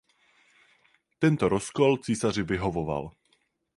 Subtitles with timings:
[1.19, 3.11] Tento rozkol císaři vyhovoval.